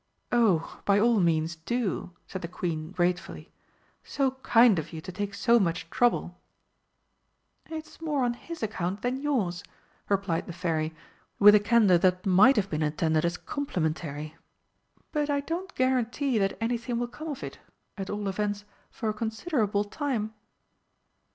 "Oh, 0.31 0.81
by 0.83 0.99
all 0.99 1.19
means 1.19 1.57
do!" 1.57 2.09
said 2.25 2.41
the 2.41 2.47
Queen 2.47 2.89
gratefully. 2.89 3.51
"So 4.03 4.31
kind 4.41 4.79
of 4.79 4.91
you 4.91 4.99
to 4.99 5.11
take 5.11 5.35
so 5.35 5.59
much 5.59 5.91
trouble!" 5.91 6.41
"It's 7.67 8.01
more 8.01 8.23
on 8.23 8.33
his 8.33 8.63
account 8.63 9.03
than 9.03 9.21
yours," 9.21 9.63
replied 10.09 10.47
the 10.47 10.53
Fairy, 10.53 10.95
with 11.37 11.53
a 11.53 11.59
candour 11.59 11.99
that 11.99 12.25
might 12.25 12.55
have 12.55 12.67
been 12.71 12.81
intended 12.81 13.23
as 13.25 13.37
complimentary. 13.37 14.35
"But 15.11 15.29
I 15.29 15.41
don't 15.41 15.71
guarantee 15.75 16.39
that 16.39 16.57
anything 16.59 16.97
will 16.97 17.07
come 17.07 17.27
of 17.27 17.43
it 17.43 17.59
at 17.95 18.09
all 18.09 18.27
events 18.27 18.65
for 18.89 19.07
a 19.07 19.13
considerable 19.13 19.83
time." 19.83 20.33